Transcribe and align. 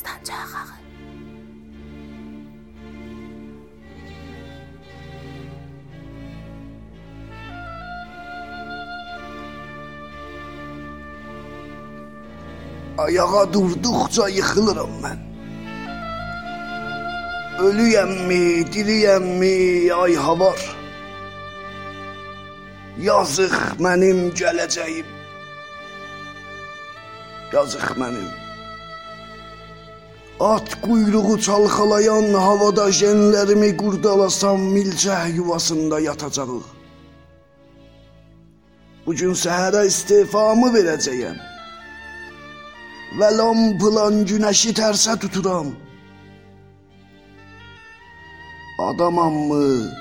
Dastanca 0.00 0.34
ağı. 0.34 0.80
Ayağa 12.98 13.52
durduqca 13.52 14.28
yıxılıram 14.28 14.94
mən. 15.02 15.18
Ölüyəmmi, 17.58 18.44
diriyəmmi, 18.72 19.92
ay 19.92 20.14
havar. 20.14 20.60
Yazıq 22.98 23.56
mənim 23.84 24.20
gələcəyim. 24.40 25.08
Yazıq 27.52 27.88
mənim. 28.00 28.49
At 30.40 30.82
quyruğu 30.82 31.40
çalxalayan 31.40 32.32
havada 32.32 32.86
jenlərimi 33.00 33.76
qurdalasam 33.76 34.60
milçək 34.74 35.34
yuvasında 35.36 36.00
yatacağıq. 36.00 36.66
Bu 39.06 39.12
gün 39.20 39.34
səhərə 39.42 39.82
istifamı 39.90 40.70
verəcəyəm. 40.76 41.36
Və 43.18 43.28
lampulan 43.36 44.22
günəşi 44.30 44.72
tərsə 44.80 45.18
tuturam. 45.20 45.74
Adamam-mı, 48.88 49.92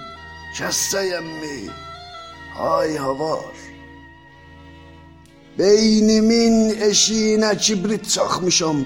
kəssəyəm-mi? 0.55 1.57
Hay 2.59 2.95
havar. 2.95 3.55
Beynimin 5.57 6.55
eşiğinə 6.89 7.51
kibrit 7.57 8.09
çaxmışam. 8.13 8.79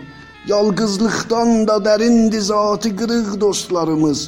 Yalqızlıqdan 0.48 1.68
da 1.68 1.78
dərindir 1.88 2.44
zatı 2.50 2.90
qırıq 3.00 3.30
dostlarımız. 3.42 4.20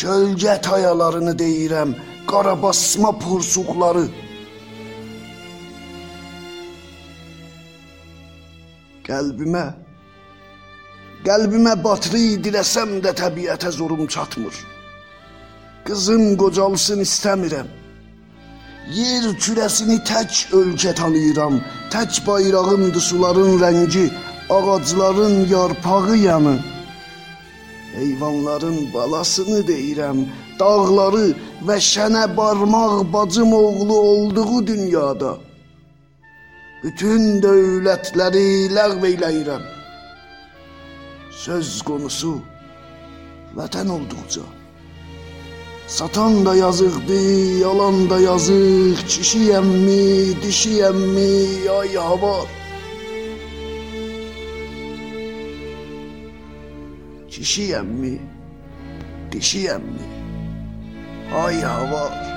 Kölgə 0.00 0.54
tayalarını 0.66 1.34
deyirəm, 1.42 1.90
qara 2.30 2.54
basma 2.62 3.12
porsuqları. 3.22 4.06
Qəlbimə 9.06 9.66
Qəlbimə 11.26 11.74
batırı 11.84 12.40
diləsəm 12.44 12.98
də 13.04 13.12
təbiətə 13.22 13.70
zorum 13.78 14.06
çatmır. 14.14 14.56
Qızım 15.86 16.24
qocalsın 16.42 17.04
istəmirəm. 17.06 17.68
Yer 18.98 19.26
kürəsini 19.42 19.98
tək 20.10 20.46
ölkə 20.60 20.94
tanıyıram. 21.00 21.60
Tək 21.92 22.22
bayrağımdır 22.26 23.04
suların 23.08 23.52
rəngi, 23.62 24.06
ağacların 24.50 25.48
yarpağı 25.48 26.16
yanı. 26.16 26.58
Heyvanların 27.94 28.94
balasını 28.94 29.60
deyirəm, 29.70 30.18
dağları 30.60 31.26
və 31.66 31.76
şənə 31.92 32.24
barmaq 32.36 33.12
bacım 33.12 33.52
oğlu 33.52 33.96
olduğu 34.10 34.66
dünyada. 34.66 35.32
Bütün 36.82 37.42
dövlətləri 37.44 38.70
ləğv 38.76 39.02
eyləyirəm. 39.10 39.64
Söz 41.44 41.82
konusu 41.82 42.38
vətən 43.56 43.88
olduqca. 43.96 44.46
Satan 45.86 46.46
da 46.46 46.54
yazıqdır, 46.54 47.60
yalan 47.60 48.10
da 48.10 48.20
yazıq, 48.20 48.98
kişiyəmmi, 49.12 50.06
dişiyəmmi, 50.42 51.70
ay 51.78 51.94
havar. 51.94 52.46
Kişiyəmmi, 57.30 58.14
dişiyəmmi, 59.32 60.04
ay 61.44 61.60
havar. 61.62 62.29